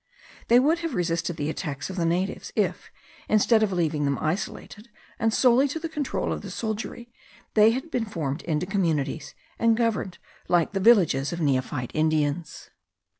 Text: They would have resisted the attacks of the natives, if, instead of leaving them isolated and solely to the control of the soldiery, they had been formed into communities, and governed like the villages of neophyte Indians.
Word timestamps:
They 0.47 0.59
would 0.59 0.79
have 0.79 0.95
resisted 0.95 1.37
the 1.37 1.51
attacks 1.51 1.87
of 1.91 1.95
the 1.95 2.07
natives, 2.07 2.51
if, 2.55 2.91
instead 3.29 3.61
of 3.61 3.71
leaving 3.71 4.03
them 4.03 4.17
isolated 4.17 4.89
and 5.19 5.31
solely 5.31 5.67
to 5.67 5.79
the 5.79 5.87
control 5.87 6.33
of 6.33 6.41
the 6.41 6.49
soldiery, 6.49 7.13
they 7.53 7.69
had 7.69 7.91
been 7.91 8.05
formed 8.05 8.41
into 8.41 8.65
communities, 8.65 9.35
and 9.59 9.77
governed 9.77 10.17
like 10.47 10.71
the 10.71 10.79
villages 10.79 11.31
of 11.31 11.39
neophyte 11.39 11.91
Indians. 11.93 12.71